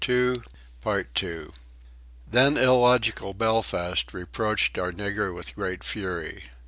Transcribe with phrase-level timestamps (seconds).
[0.07, 0.39] We
[0.83, 1.51] were dismayed.
[2.25, 6.45] Then illogical Belfast reproached our nigger with great fury.